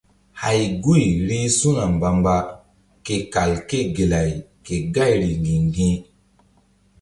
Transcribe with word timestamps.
Hay 0.41 0.61
guy 0.85 1.05
rih 1.27 1.47
su̧na 1.57 1.85
mbamba 1.95 2.35
ke 3.05 3.15
kal 3.33 3.53
ké 3.69 3.79
gelay 3.95 4.31
ke 4.65 4.75
gayri 4.95 5.31
ŋgi̧-ŋgi̧. 5.41 5.97